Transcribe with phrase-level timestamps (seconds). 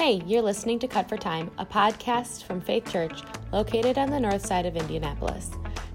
[0.00, 3.20] Hey, you're listening to Cut for Time, a podcast from Faith Church
[3.52, 5.50] located on the north side of Indianapolis.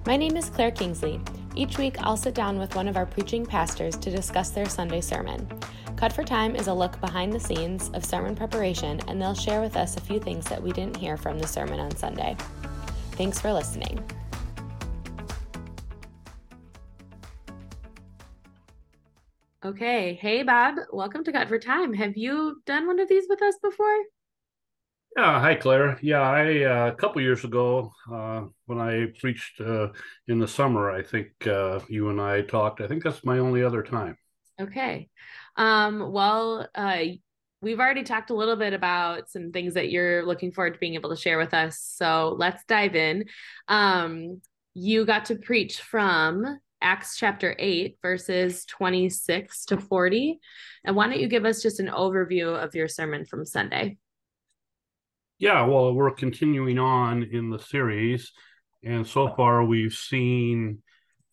[0.05, 1.19] My name is Claire Kingsley.
[1.55, 5.01] Each week, I'll sit down with one of our preaching pastors to discuss their Sunday
[5.01, 5.49] sermon.
[5.95, 9.59] Cut for Time is a look behind the scenes of sermon preparation, and they'll share
[9.59, 12.37] with us a few things that we didn't hear from the sermon on Sunday.
[13.13, 14.07] Thanks for listening.
[19.65, 20.13] Okay.
[20.21, 20.75] Hey, Bob.
[20.93, 21.91] Welcome to Cut for Time.
[21.95, 23.97] Have you done one of these with us before?
[25.17, 25.39] Yeah.
[25.39, 25.97] Hi, Claire.
[26.03, 29.87] Yeah, I uh, a couple years ago uh, when I preached uh,
[30.27, 32.79] in the summer, I think uh, you and I talked.
[32.79, 34.19] I think that's my only other time.
[34.61, 35.09] Okay.
[35.55, 36.99] Um, well, uh,
[37.63, 40.93] we've already talked a little bit about some things that you're looking forward to being
[40.93, 41.79] able to share with us.
[41.79, 43.25] So let's dive in.
[43.67, 44.41] Um,
[44.75, 50.39] you got to preach from Acts chapter 8, verses 26 to 40.
[50.83, 53.97] And why don't you give us just an overview of your sermon from Sunday?
[55.37, 58.31] Yeah, well, we're continuing on in the series.
[58.83, 60.81] And so far, we've seen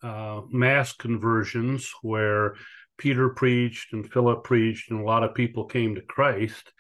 [0.03, 2.55] uh, mass conversions where
[2.99, 6.73] Peter preached and Philip preached, and a lot of people came to Christ.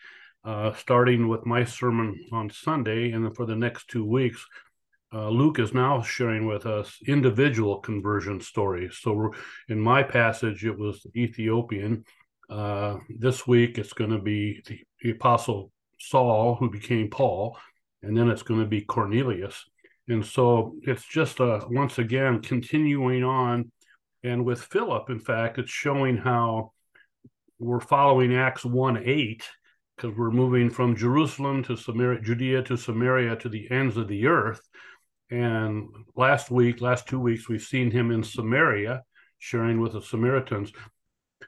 [0.44, 4.44] Uh, starting with my sermon on Sunday, and then for the next two weeks,
[5.12, 8.98] uh, Luke is now sharing with us individual conversion stories.
[9.00, 9.32] So,
[9.68, 12.04] in my passage, it was Ethiopian.
[12.48, 17.58] Uh, this week, it's going to be the, the, Apostle Saul, who became Paul,
[18.02, 19.64] and then it's going to be Cornelius.
[20.08, 23.70] And so, it's just a, once again continuing on.
[24.24, 26.72] And with Philip, in fact, it's showing how
[27.58, 29.44] we're following Acts 1 8
[29.96, 34.26] because we're moving from Jerusalem to Samaria, Judea to Samaria to the ends of the
[34.26, 34.60] earth.
[35.32, 39.02] And last week, last two weeks, we've seen him in Samaria
[39.38, 40.72] sharing with the Samaritans.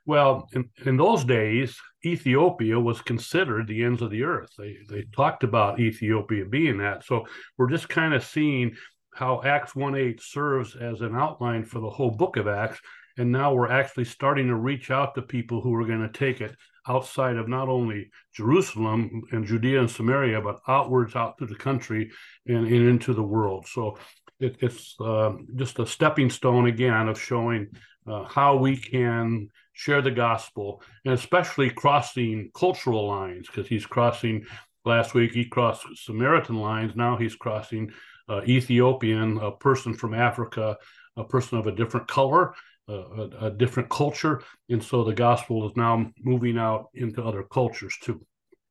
[0.06, 4.50] Well, in, in those days, Ethiopia was considered the ends of the earth.
[4.56, 7.04] They they talked about Ethiopia being that.
[7.04, 7.26] So
[7.58, 8.74] we're just kind of seeing
[9.12, 12.80] how Acts 1 8 serves as an outline for the whole book of Acts.
[13.16, 16.40] And now we're actually starting to reach out to people who are going to take
[16.40, 21.54] it outside of not only Jerusalem and Judea and Samaria, but outwards out to the
[21.54, 22.10] country
[22.46, 23.66] and, and into the world.
[23.68, 23.98] So
[24.40, 27.68] it, it's uh, just a stepping stone again of showing
[28.06, 34.44] uh, how we can share the gospel and especially crossing cultural lines because he's crossing
[34.84, 37.90] last week he crossed samaritan lines now he's crossing
[38.28, 40.76] uh, ethiopian a person from africa
[41.16, 42.54] a person of a different color
[42.88, 47.96] a, a, different culture, and so the gospel is now moving out into other cultures
[48.02, 48.20] too.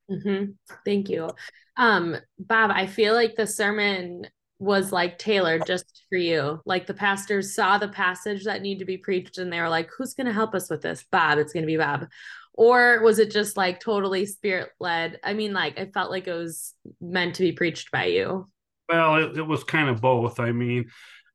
[0.10, 0.52] Mm-hmm.
[0.86, 1.30] Thank you,
[1.78, 2.72] um, Bob.
[2.72, 4.28] I feel like the sermon
[4.60, 6.62] was like tailored just for you.
[6.66, 9.90] Like the pastors saw the passage that need to be preached, and they were like,
[9.98, 11.40] "Who's going to help us with this?" Bob.
[11.40, 12.08] It's going to be Bob.
[12.54, 15.20] Or was it just like totally spirit led?
[15.24, 18.50] I mean, like I felt like it was meant to be preached by you.
[18.90, 20.40] Well, it, it was kind of both.
[20.40, 20.86] I mean,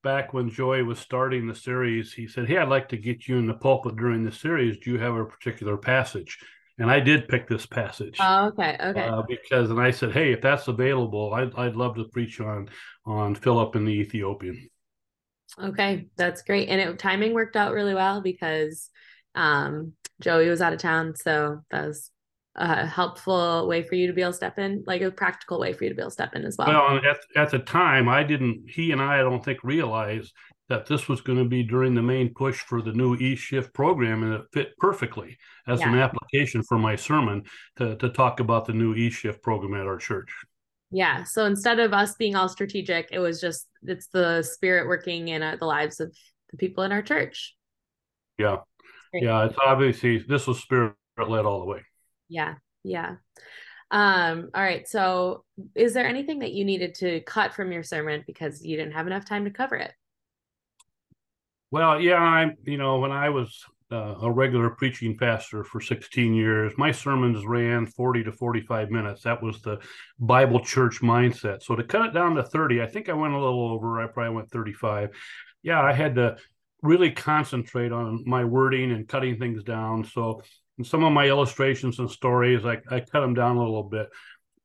[0.03, 3.37] back when Joey was starting the series, he said, Hey, I'd like to get you
[3.39, 4.79] in the pulpit during the series.
[4.79, 6.39] Do you have a particular passage?
[6.79, 8.17] And I did pick this passage.
[8.21, 9.07] Oh, okay, okay.
[9.07, 12.69] Uh, because, and I said, Hey, if that's available, I'd, I'd love to preach on
[13.05, 14.69] on Philip and the Ethiopian.
[15.61, 16.69] Okay, that's great.
[16.69, 18.91] And it timing worked out really well because
[19.35, 22.11] um Joey was out of town, so that was
[22.59, 25.73] a helpful way for you to be able to step in, like a practical way
[25.73, 26.69] for you to be able to step in as well.
[26.69, 30.33] Well, at, at the time, I didn't, he and I, I don't think realized
[30.69, 34.23] that this was going to be during the main push for the new e-shift program
[34.23, 35.89] and it fit perfectly as yeah.
[35.89, 37.43] an application for my sermon
[37.77, 40.31] to, to talk about the new e-shift program at our church.
[40.91, 45.29] Yeah so instead of us being all strategic it was just it's the spirit working
[45.29, 46.15] in the lives of
[46.51, 47.55] the people in our church.
[48.39, 48.59] Yeah.
[49.13, 51.83] Yeah it's obviously this was spirit led all the way
[52.29, 52.55] yeah.
[52.85, 53.17] Yeah.
[53.91, 54.87] Um, all right.
[54.87, 55.45] So
[55.75, 59.07] is there anything that you needed to cut from your sermon because you didn't have
[59.07, 59.93] enough time to cover it?
[61.71, 66.35] Well, yeah, I'm, you know, when I was uh, a regular preaching pastor for 16
[66.35, 69.23] years, my sermons ran 40 to 45 minutes.
[69.23, 69.79] That was the
[70.19, 71.63] Bible church mindset.
[71.63, 74.01] So to cut it down to 30, I think I went a little over.
[74.01, 75.11] I probably went 35.
[75.63, 76.37] Yeah, I had to
[76.83, 80.05] really concentrate on my wording and cutting things down.
[80.05, 80.43] So
[80.79, 84.09] and some of my illustrations and stories, I, I cut them down a little bit.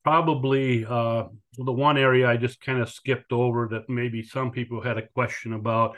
[0.03, 1.25] Probably uh,
[1.57, 5.07] the one area I just kind of skipped over that maybe some people had a
[5.07, 5.95] question about.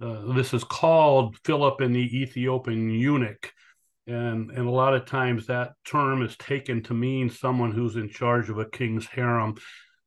[0.00, 3.52] Uh, this is called Philip and the Ethiopian eunuch.
[4.06, 8.08] And, and a lot of times that term is taken to mean someone who's in
[8.08, 9.56] charge of a king's harem.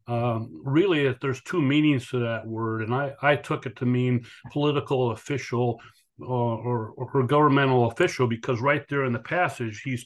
[0.07, 4.25] Um, really, there's two meanings to that word, and I, I took it to mean
[4.51, 5.80] political official
[6.25, 10.06] or, or, governmental official because right there in the passage he's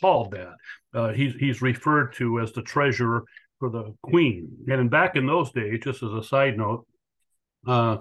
[0.00, 0.54] called that.
[0.94, 3.24] Uh, he's he's referred to as the treasurer
[3.58, 4.48] for the queen.
[4.68, 6.86] And back in those days, just as a side note,
[7.66, 7.98] uh,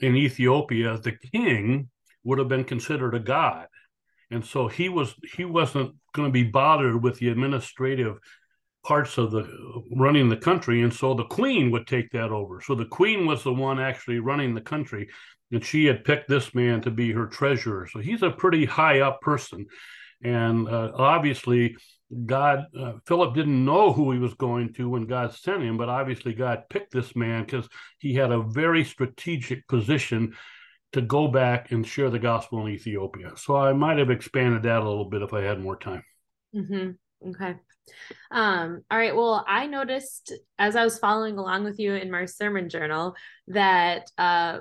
[0.00, 1.88] in Ethiopia, the king
[2.24, 3.66] would have been considered a god,
[4.30, 8.18] and so he was he wasn't going to be bothered with the administrative
[8.84, 9.46] parts of the
[9.94, 13.44] running the country and so the queen would take that over so the queen was
[13.44, 15.06] the one actually running the country
[15.52, 17.88] and she had picked this man to be her treasurer.
[17.90, 19.66] So he's a pretty high up person.
[20.22, 21.76] And uh, obviously
[22.26, 25.88] god uh, philip didn't know who he was going to when god sent him but
[25.88, 27.68] obviously god picked this man because
[27.98, 30.34] he had a very strategic position
[30.92, 33.32] to go back and share the gospel in ethiopia.
[33.36, 36.02] So i might have expanded that a little bit if i had more time.
[36.54, 37.30] Mm-hmm.
[37.30, 37.54] okay.
[38.30, 39.14] Um, all right.
[39.14, 43.14] Well, I noticed as I was following along with you in my sermon journal
[43.48, 44.58] that uh,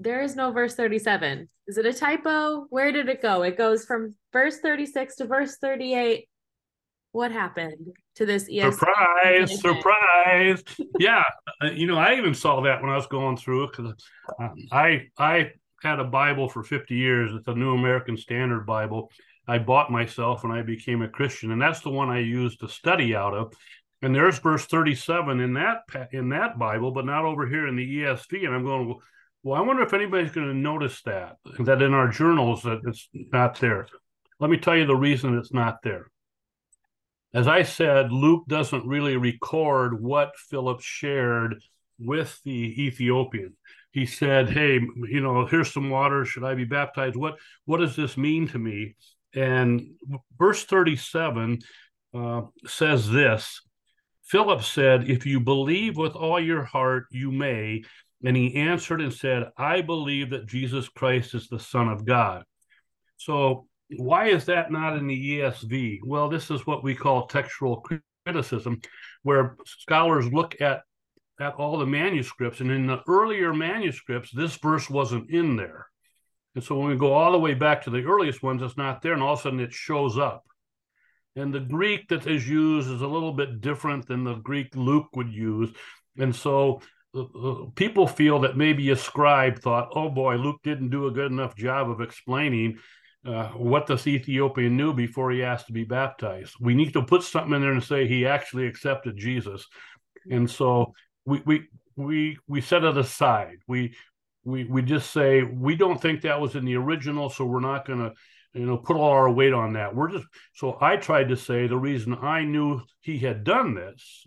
[0.00, 1.48] there is no verse 37.
[1.66, 2.66] Is it a typo?
[2.70, 3.42] Where did it go?
[3.42, 6.28] It goes from verse 36 to verse 38.
[7.12, 8.72] What happened to this ESV?
[8.72, 9.60] Surprise!
[9.60, 10.64] Surprise!
[10.98, 11.22] yeah,
[11.62, 13.94] uh, you know, I even saw that when I was going through it because
[14.40, 17.30] um, I I had a Bible for 50 years.
[17.32, 19.10] It's a New American Standard Bible,
[19.46, 22.68] I bought myself when I became a Christian, and that's the one I used to
[22.68, 23.52] study out of.
[24.02, 25.82] And there's verse 37 in that
[26.12, 28.44] in that Bible, but not over here in the ESV.
[28.44, 28.98] And I'm going,
[29.44, 33.08] well, I wonder if anybody's going to notice that that in our journals that it's
[33.12, 33.86] not there.
[34.40, 36.10] Let me tell you the reason it's not there.
[37.34, 41.62] As I said, Luke doesn't really record what Philip shared
[41.98, 43.54] with the Ethiopian.
[43.92, 46.24] He said, "Hey, you know, here's some water.
[46.24, 47.16] Should I be baptized?
[47.16, 47.36] What
[47.66, 48.96] what does this mean to me?"
[49.34, 49.90] And
[50.38, 51.58] verse 37
[52.14, 53.60] uh, says this
[54.24, 57.82] Philip said, If you believe with all your heart, you may.
[58.22, 62.44] And he answered and said, I believe that Jesus Christ is the Son of God.
[63.16, 63.66] So,
[63.96, 66.00] why is that not in the ESV?
[66.04, 67.84] Well, this is what we call textual
[68.24, 68.80] criticism,
[69.22, 70.82] where scholars look at
[71.40, 75.86] at all the manuscripts, and in the earlier manuscripts, this verse wasn't in there.
[76.54, 79.02] And so when we go all the way back to the earliest ones, it's not
[79.02, 80.44] there, and all of a sudden it shows up.
[81.36, 85.08] And the Greek that is used is a little bit different than the Greek Luke
[85.16, 85.70] would use.
[86.16, 86.80] And so
[87.74, 91.56] people feel that maybe a scribe thought, oh boy, Luke didn't do a good enough
[91.56, 92.78] job of explaining
[93.24, 96.54] uh, what this Ethiopian knew before he asked to be baptized.
[96.60, 99.66] We need to put something in there and say he actually accepted Jesus.
[100.30, 100.92] And so
[101.24, 103.58] we we we we set it aside.
[103.66, 103.94] We
[104.44, 107.86] we we just say we don't think that was in the original, so we're not
[107.86, 108.12] going to
[108.52, 109.94] you know put all our weight on that.
[109.94, 114.26] We're just so I tried to say the reason I knew he had done this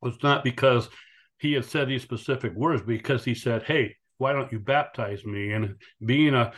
[0.00, 0.88] was not because
[1.42, 5.52] he had said these specific words, because he said, "Hey, why don't you baptize me?"
[5.52, 6.52] And being a,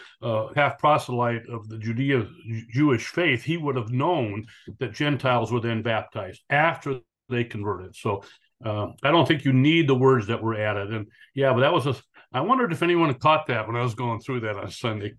[0.54, 2.28] half proselyte of the Judea
[2.70, 4.44] Jewish faith, he would have known
[4.78, 7.96] that Gentiles were then baptized after they converted.
[7.96, 8.22] So
[8.64, 10.92] uh, I don't think you need the words that were added.
[10.92, 11.96] And yeah, but that was a
[12.34, 15.14] I wondered if anyone caught that when I was going through that on Sunday.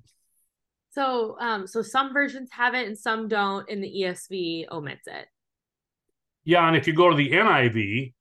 [0.92, 5.28] So, um, so some versions have it and some don't, and the ESV omits it.
[6.44, 8.14] Yeah, and if you go to the NIV,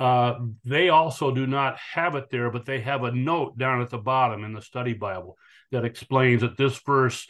[0.00, 3.90] uh, they also do not have it there, but they have a note down at
[3.90, 5.36] the bottom in the study Bible
[5.72, 7.26] that explains that this verse,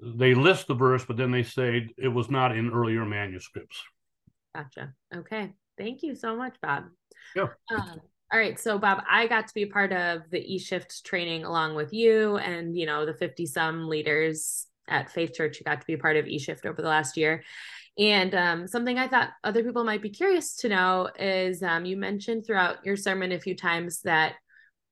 [0.00, 3.82] they list the verse, but then they say it was not in earlier manuscripts.
[4.54, 4.92] Gotcha.
[5.14, 5.52] Okay.
[5.76, 6.84] Thank you so much, Bob.
[7.34, 7.48] Yeah.
[7.74, 8.00] Um,
[8.32, 8.58] all right.
[8.58, 12.36] So, Bob, I got to be part of the E Shift training along with you
[12.36, 16.16] and, you know, the 50 some leaders at Faith Church who got to be part
[16.16, 17.42] of E Shift over the last year.
[17.98, 21.96] And um, something I thought other people might be curious to know is um, you
[21.96, 24.34] mentioned throughout your sermon a few times that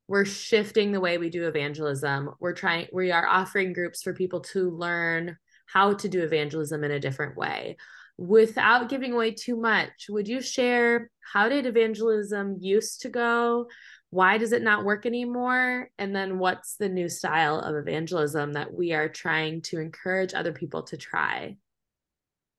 [0.06, 2.30] we're shifting the way we do evangelism.
[2.40, 6.90] We're trying, we are offering groups for people to learn how to do evangelism in
[6.90, 7.76] a different way
[8.20, 13.66] without giving away too much, would you share how did evangelism used to go?
[14.10, 15.88] Why does it not work anymore?
[15.98, 20.52] And then what's the new style of evangelism that we are trying to encourage other
[20.52, 21.56] people to try?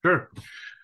[0.04, 0.30] Sure.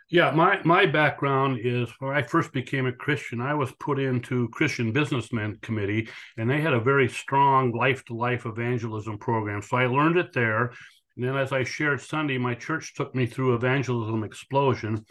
[0.10, 4.48] Yeah, my my background is when I first became a Christian, I was put into
[4.50, 6.08] Christian Businessmen Committee,
[6.38, 9.62] and they had a very strong life to life evangelism program.
[9.62, 10.72] So I learned it there.
[11.18, 15.04] And then, as I shared Sunday, my church took me through Evangelism Explosion.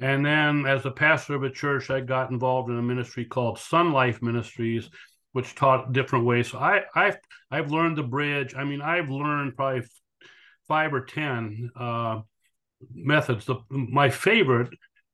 [0.00, 3.56] And then, as a pastor of a church, I got involved in a ministry called
[3.58, 4.90] Sonlife Ministries,
[5.32, 6.50] which taught different ways.
[6.50, 7.16] So I, I've
[7.50, 8.54] I've learned the bridge.
[8.54, 9.82] I mean, I've learned probably
[10.68, 12.20] five or ten uh,
[12.94, 13.46] methods.
[13.46, 14.72] The, my favorite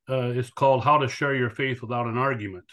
[0.09, 2.65] uh, is called "How to Share Your Faith Without an Argument."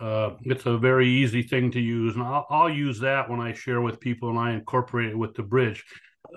[0.00, 3.52] Uh, it's a very easy thing to use, and I'll, I'll use that when I
[3.52, 5.84] share with people, and I incorporate it with the bridge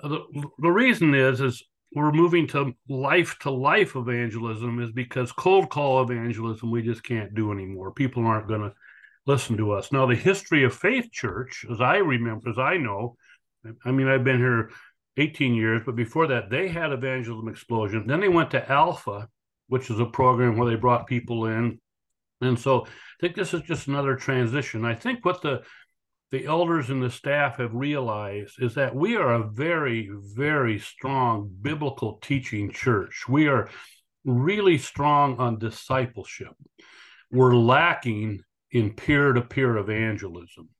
[0.02, 0.20] the,
[0.58, 1.62] the reason is is
[1.94, 7.34] we're moving to life to life evangelism is because cold call evangelism we just can't
[7.34, 7.92] do anymore.
[7.92, 8.72] People aren't going to
[9.26, 9.92] listen to us.
[9.92, 13.16] Now, the history of Faith Church, as I remember, as I know,
[13.84, 14.70] I mean, I've been here
[15.16, 18.06] 18 years, but before that, they had evangelism explosion.
[18.06, 19.28] Then they went to Alpha,
[19.68, 21.78] which is a program where they brought people in.
[22.40, 22.88] And so I
[23.20, 24.84] think this is just another transition.
[24.84, 25.62] I think what the
[26.32, 31.54] the elders and the staff have realized is that we are a very, very strong
[31.60, 33.28] biblical teaching church.
[33.28, 33.68] We are
[34.24, 36.54] really strong on discipleship.
[37.30, 38.40] We're lacking
[38.70, 40.70] in peer to peer evangelism.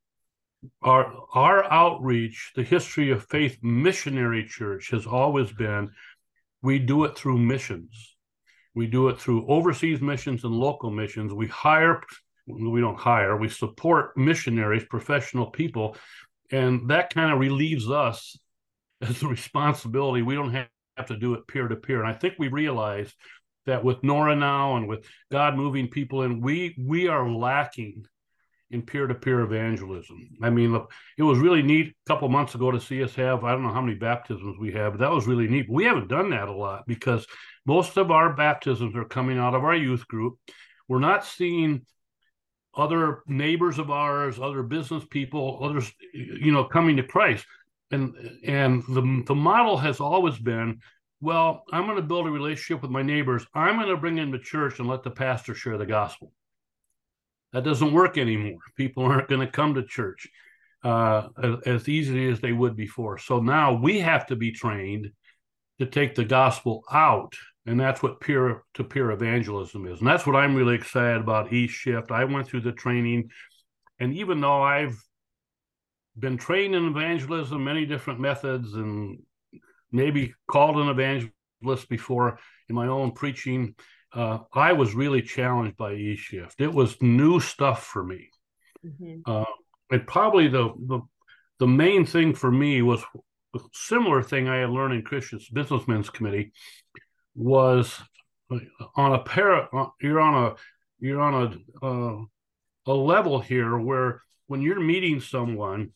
[0.82, 5.90] Our, our outreach, the history of faith missionary church has always been
[6.62, 8.16] we do it through missions.
[8.74, 11.34] We do it through overseas missions and local missions.
[11.34, 12.00] We hire
[12.46, 15.96] we don't hire, we support missionaries, professional people,
[16.50, 18.36] and that kind of relieves us
[19.00, 20.22] as a responsibility.
[20.22, 22.02] We don't have, have to do it peer to peer.
[22.02, 23.12] And I think we realize
[23.66, 28.04] that with Nora now and with God moving people in, we we are lacking
[28.72, 30.30] in peer-to-peer evangelism.
[30.42, 33.44] I mean, look, it was really neat a couple months ago to see us have,
[33.44, 35.66] I don't know how many baptisms we have, but that was really neat.
[35.68, 37.26] We haven't done that a lot because
[37.66, 40.38] most of our baptisms are coming out of our youth group.
[40.88, 41.86] We're not seeing
[42.74, 47.44] other neighbors of ours, other business people, others, you know, coming to Christ.
[47.90, 48.14] And
[48.44, 50.80] and the the model has always been,
[51.20, 53.46] well, I'm going to build a relationship with my neighbors.
[53.54, 56.32] I'm going to bring them to church and let the pastor share the gospel.
[57.52, 58.60] That doesn't work anymore.
[58.76, 60.28] People aren't going to come to church
[60.84, 63.18] uh, as, as easily as they would before.
[63.18, 65.10] So now we have to be trained
[65.78, 67.34] to take the gospel out
[67.66, 70.00] and that's what peer to peer evangelism is.
[70.00, 72.10] And that's what I'm really excited about East Shift.
[72.10, 73.30] I went through the training,
[74.00, 75.00] and even though I've
[76.18, 79.20] been trained in evangelism, many different methods, and
[79.92, 83.74] maybe called an evangelist before in my own preaching,
[84.14, 86.60] uh, I was really challenged by East Shift.
[86.60, 88.28] It was new stuff for me.
[88.84, 89.20] Mm-hmm.
[89.24, 89.44] Uh,
[89.90, 91.00] and probably the, the
[91.58, 93.02] the main thing for me was
[93.54, 96.52] a similar thing I had learned in Christian's Businessmen's Committee
[97.34, 98.00] was
[98.96, 99.68] on a pair.
[100.00, 100.54] You're on a
[100.98, 101.34] you're on
[101.82, 102.24] a uh,
[102.86, 105.92] a level here where when you're meeting someone,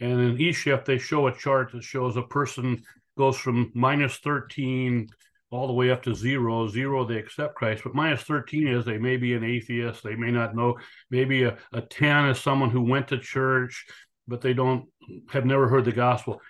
[0.00, 2.82] and in each shift they show a chart that shows a person
[3.18, 5.08] goes from minus 13
[5.52, 6.66] all the way up to zero.
[6.66, 10.02] Zero, they accept Christ, but minus 13 is they may be an atheist.
[10.02, 10.78] They may not know.
[11.10, 13.84] Maybe a, a 10 is someone who went to church,
[14.26, 14.86] but they don't
[15.30, 16.40] have never heard the gospel.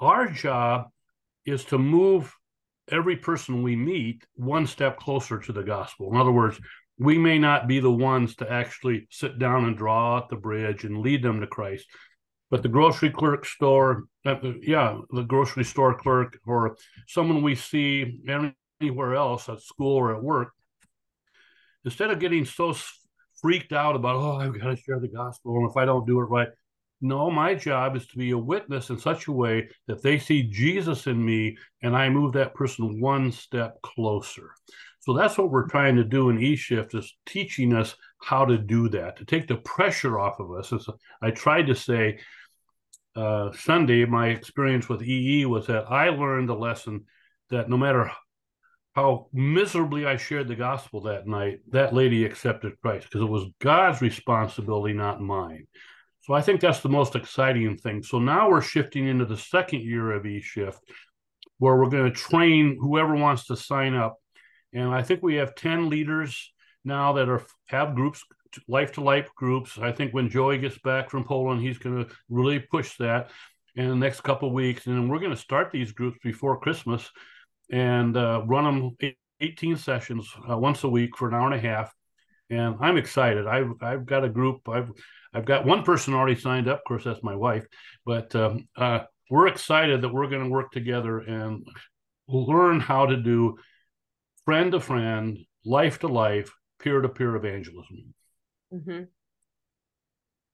[0.00, 0.86] Our job
[1.44, 2.32] is to move
[2.88, 6.10] every person we meet one step closer to the gospel.
[6.12, 6.60] In other words,
[6.98, 10.84] we may not be the ones to actually sit down and draw out the bridge
[10.84, 11.86] and lead them to Christ,
[12.52, 16.76] but the grocery clerk store, uh, yeah, the grocery store clerk or
[17.08, 18.20] someone we see
[18.78, 20.52] anywhere else at school or at work,
[21.86, 22.76] instead of getting so
[23.40, 26.20] freaked out about, oh, I've got to share the gospel, and if I don't do
[26.20, 26.48] it right,
[27.00, 30.42] no, my job is to be a witness in such a way that they see
[30.42, 34.50] Jesus in me and I move that person one step closer.
[35.00, 38.88] So that's what we're trying to do in eShift is teaching us how to do
[38.90, 40.72] that, to take the pressure off of us.
[40.72, 40.86] As
[41.20, 42.20] I tried to say
[43.14, 47.04] uh, Sunday, my experience with EE was that I learned the lesson
[47.50, 48.10] that no matter
[48.94, 53.46] how miserably I shared the gospel that night, that lady accepted Christ because it was
[53.60, 55.66] God's responsibility, not mine.
[56.22, 58.02] So I think that's the most exciting thing.
[58.02, 60.78] So now we're shifting into the second year of E Shift,
[61.58, 64.18] where we're going to train whoever wants to sign up.
[64.72, 66.52] And I think we have 10 leaders
[66.84, 68.24] now that are have groups,
[68.68, 69.78] life to life groups.
[69.78, 73.30] I think when Joey gets back from Poland, he's going to really push that
[73.74, 74.86] in the next couple weeks.
[74.86, 77.10] And we're going to start these groups before Christmas
[77.70, 81.68] and uh, run them 18 sessions uh, once a week for an hour and a
[81.68, 81.92] half.
[82.50, 83.46] And I'm excited.
[83.46, 84.68] I've I've got a group.
[84.68, 84.90] I've
[85.32, 86.80] I've got one person already signed up.
[86.80, 87.66] Of course, that's my wife.
[88.04, 91.66] But um, uh, we're excited that we're going to work together and
[92.28, 93.56] learn how to do
[94.44, 98.14] friend to friend, life to life, peer to peer evangelism.
[98.72, 99.02] Mm-hmm.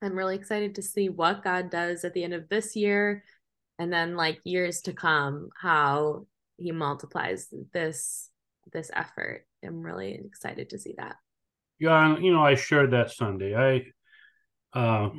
[0.03, 3.25] I'm really excited to see what God does at the end of this year
[3.79, 8.31] and then like years to come, how he multiplies this
[8.73, 9.47] this effort.
[9.65, 11.17] I'm really excited to see that.
[11.79, 13.55] Yeah, you know, I shared that Sunday.
[13.55, 15.11] I uh,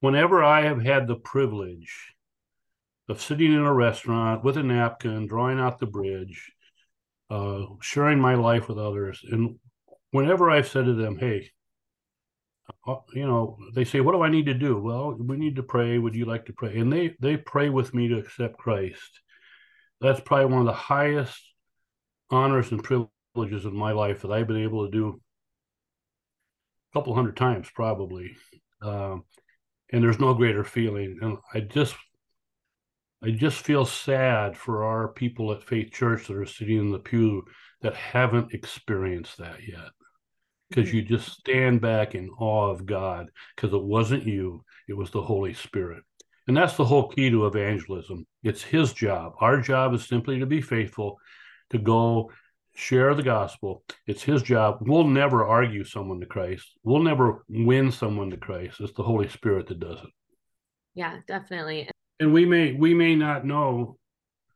[0.00, 2.14] whenever I have had the privilege
[3.08, 6.52] of sitting in a restaurant with a napkin, drawing out the bridge,
[7.30, 9.58] uh, sharing my life with others, and
[10.10, 11.50] whenever I've said to them, "Hey,"
[13.14, 15.98] you know, they say, "What do I need to do?" Well, we need to pray.
[15.98, 16.78] Would you like to pray?
[16.78, 19.20] And they they pray with me to accept Christ.
[20.00, 21.40] that's probably one of the highest
[22.30, 25.20] honors and privileges in my life that I've been able to do
[26.92, 28.36] a couple hundred times probably.
[28.82, 29.24] Um,
[29.92, 31.18] and there's no greater feeling.
[31.22, 31.94] And I just
[33.22, 36.98] I just feel sad for our people at Faith Church that are sitting in the
[36.98, 37.44] pew
[37.82, 39.90] that haven't experienced that yet.
[40.70, 40.96] Because mm-hmm.
[40.96, 45.22] you just stand back in awe of God because it wasn't you, it was the
[45.22, 46.02] Holy Spirit.
[46.48, 48.26] And that's the whole key to evangelism.
[48.42, 49.34] It's his job.
[49.40, 51.18] Our job is simply to be faithful,
[51.70, 52.32] to go
[52.74, 53.84] share the gospel.
[54.06, 54.78] It's his job.
[54.80, 56.66] We'll never argue someone to Christ.
[56.82, 58.80] We'll never win someone to Christ.
[58.80, 60.10] It's the Holy Spirit that does it.
[60.94, 61.88] Yeah, definitely.
[62.18, 63.96] And we may we may not know.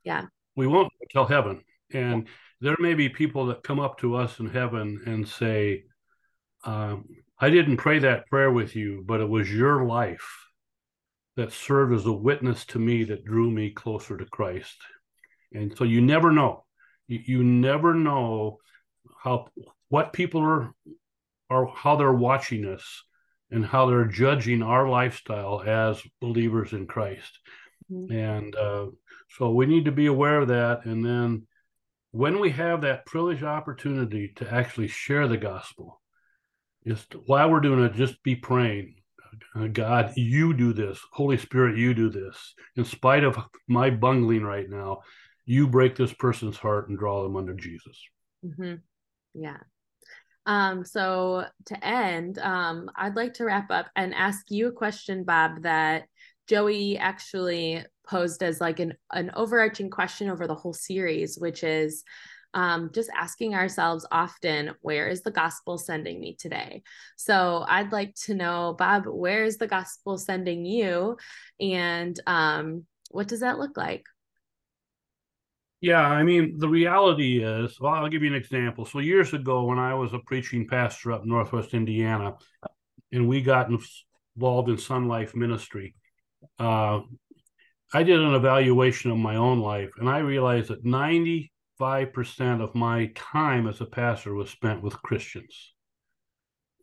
[0.05, 0.25] Yeah.
[0.57, 1.63] We won't tell heaven.
[1.93, 2.29] And
[2.61, 5.85] there may be people that come up to us in heaven and say,
[6.65, 7.05] um,
[7.39, 10.49] I didn't pray that prayer with you, but it was your life
[11.37, 14.77] that served as a witness to me that drew me closer to Christ.
[15.53, 16.65] And so you never know.
[17.09, 18.59] You, you never know
[19.23, 19.49] how
[19.89, 20.75] what people are
[21.51, 23.05] are how they're watching us
[23.51, 27.39] and how they're judging our lifestyle as believers in Christ.
[27.91, 28.13] Mm-hmm.
[28.13, 28.87] And uh,
[29.37, 30.87] so we need to be aware of that.
[30.87, 31.47] And then
[32.13, 36.01] when we have that privileged opportunity to actually share the gospel,
[36.87, 38.97] just while we're doing it, just be praying.
[39.57, 40.99] Uh, God, you do this.
[41.13, 42.55] Holy Spirit, you do this.
[42.77, 43.39] In spite of
[43.69, 45.01] my bungling right now,
[45.45, 47.99] you break this person's heart and draw them under Jesus.
[48.45, 48.75] Mm-hmm.
[49.35, 49.59] Yeah.
[50.47, 55.25] Um, so to end, um, I'd like to wrap up and ask you a question,
[55.25, 56.05] Bob, that
[56.49, 62.05] Joey actually posed as like an, an overarching question over the whole series, which is
[62.55, 66.83] um, just asking ourselves often, where is the gospel sending me today?
[67.17, 71.19] So I'd like to know, Bob, where is the gospel sending you?
[71.61, 74.05] And um, what does that look like?
[75.81, 78.87] Yeah, I mean, the reality is, well, I'll give you an example.
[78.87, 82.37] So, years ago, when I was a preaching pastor up Northwest Indiana,
[83.13, 85.95] and we got involved in Sonlife Ministry,
[86.59, 87.01] uh,
[87.93, 90.87] I did an evaluation of my own life, and I realized that
[91.81, 95.73] 95% of my time as a pastor was spent with Christians.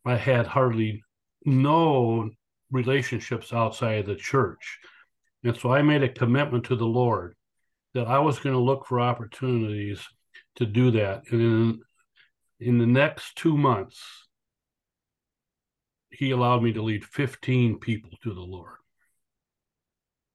[0.05, 1.03] I had hardly
[1.45, 2.29] no
[2.71, 4.79] relationships outside of the church.
[5.43, 7.35] And so I made a commitment to the Lord
[7.93, 10.01] that I was going to look for opportunities
[10.55, 11.23] to do that.
[11.31, 11.81] And in,
[12.59, 14.01] in the next two months,
[16.09, 18.75] he allowed me to lead 15 people to the Lord.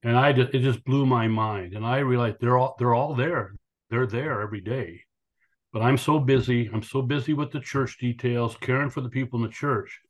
[0.03, 1.75] And I just, it just blew my mind.
[1.75, 3.55] And I realized they're all they're all there.
[3.91, 5.03] They're there every day.
[5.73, 6.71] But I'm so busy.
[6.73, 10.01] I'm so busy with the church details, caring for the people in the church.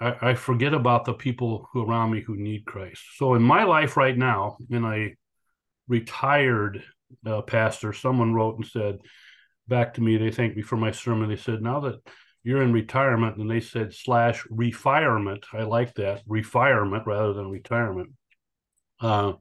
[0.00, 3.02] I, I forget about the people who around me who need Christ.
[3.16, 5.14] So in my life right now, and I
[5.88, 6.82] retired
[7.26, 8.98] uh, pastor, someone wrote and said
[9.66, 11.28] back to me, they thanked me for my sermon.
[11.28, 11.96] They said, now that
[12.42, 15.44] you're in retirement, and they said slash refirement.
[15.52, 18.12] I like that refirement rather than retirement.
[19.00, 19.34] Uh,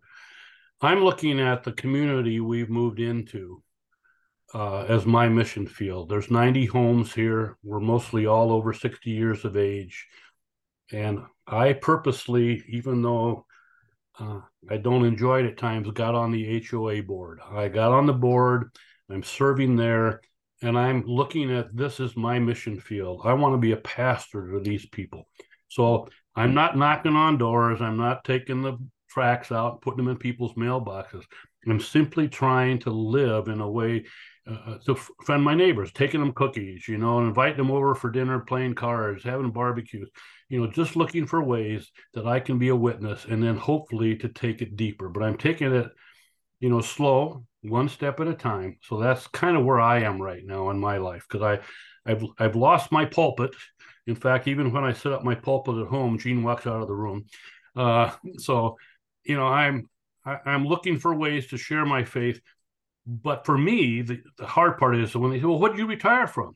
[0.81, 3.61] I'm looking at the community we've moved into
[4.53, 6.09] uh, as my mission field.
[6.09, 7.57] There's 90 homes here.
[7.63, 10.07] We're mostly all over 60 years of age.
[10.91, 13.45] And I purposely, even though
[14.19, 14.39] uh,
[14.69, 17.39] I don't enjoy it at times, got on the HOA board.
[17.49, 18.71] I got on the board,
[19.09, 20.21] I'm serving there,
[20.61, 23.21] and I'm looking at this as my mission field.
[23.23, 25.27] I want to be a pastor to these people.
[25.67, 28.77] So I'm not knocking on doors, I'm not taking the
[29.09, 31.23] tracts out, putting them in people's mailboxes.
[31.67, 34.05] I'm simply trying to live in a way
[34.49, 38.09] uh, to friend my neighbors, taking them cookies, you know, and inviting them over for
[38.09, 40.09] dinner, playing cards, having barbecues,
[40.47, 44.15] you know, just looking for ways that I can be a witness and then hopefully
[44.17, 45.09] to take it deeper.
[45.09, 45.91] But I'm taking it,
[46.59, 48.77] you know, slow, one step at a time.
[48.81, 52.23] So that's kind of where I am right now in my life because I, I've
[52.39, 53.51] I've lost my pulpit.
[54.07, 56.87] In fact, even when I set up my pulpit at home, Gene walks out of
[56.87, 57.25] the room.
[57.75, 58.77] Uh, so,
[59.29, 59.89] you know, I'm
[60.25, 62.41] I, am i am looking for ways to share my faith
[63.09, 65.87] but for me, the, the hard part is when they say, well, what did you
[65.87, 66.53] retire from?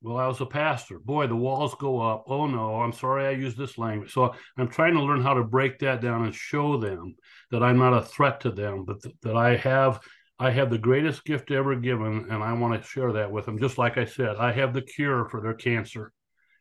[0.00, 0.98] Well, I was a pastor.
[0.98, 2.24] Boy, the walls go up.
[2.26, 4.12] Oh no, I'm sorry I used this language.
[4.12, 7.14] So I'm trying to learn how to break that down and show them
[7.50, 10.00] that I'm not a threat to them, but th- that I have
[10.38, 13.58] I have the greatest gift ever given, and I want to share that with them.
[13.58, 16.12] Just like I said, I have the cure for their cancer,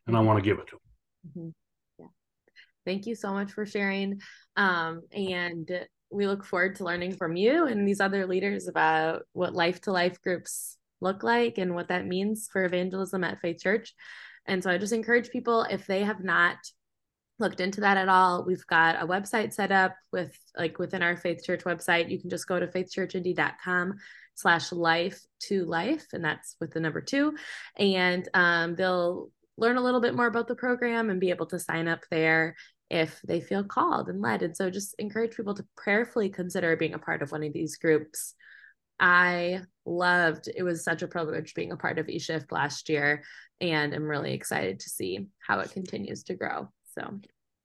[0.07, 0.81] and I want to give it to them.
[1.29, 1.49] Mm-hmm.
[2.85, 4.21] Thank you so much for sharing.
[4.55, 5.69] Um, and
[6.11, 9.91] we look forward to learning from you and these other leaders about what life to
[9.91, 13.93] life groups look like and what that means for evangelism at Faith Church.
[14.45, 16.57] And so I just encourage people if they have not
[17.39, 21.17] looked into that at all, we've got a website set up with like within our
[21.17, 22.09] Faith Church website.
[22.09, 23.95] You can just go to faithchurchindy.com
[24.35, 27.35] slash life to life, and that's with the number two.
[27.77, 31.59] And um, they'll learn a little bit more about the program and be able to
[31.59, 32.55] sign up there
[32.89, 34.41] if they feel called and led.
[34.43, 37.77] And so just encourage people to prayerfully consider being a part of one of these
[37.77, 38.35] groups.
[38.99, 43.23] I loved it was such a privilege being a part of eShift last year
[43.59, 46.69] and I'm really excited to see how it continues to grow.
[46.97, 47.19] So,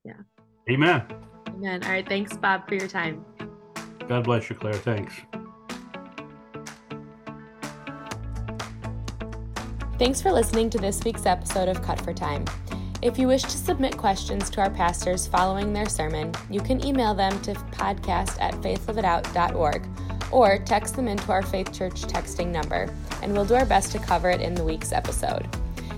[0.04, 0.20] yeah.
[0.70, 1.04] Amen.
[1.48, 1.82] Amen.
[1.84, 2.08] All right.
[2.08, 3.24] Thanks, Bob, for your time.
[4.06, 4.74] God bless you, Claire.
[4.74, 5.14] Thanks.
[9.98, 12.44] Thanks for listening to this week's episode of Cut for Time.
[13.02, 17.14] If you wish to submit questions to our pastors following their sermon, you can email
[17.14, 19.84] them to podcast at faithliveitout.org
[20.30, 23.98] or text them into our Faith Church texting number, and we'll do our best to
[23.98, 25.48] cover it in the week's episode.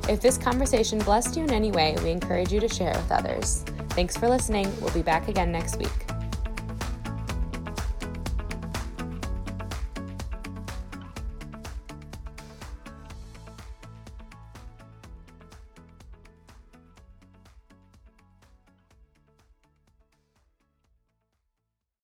[0.09, 3.13] If this conversation blessed you in any way, we encourage you to share it with
[3.13, 3.65] others.
[3.91, 4.73] Thanks for listening.
[4.81, 6.10] We'll be back again next week.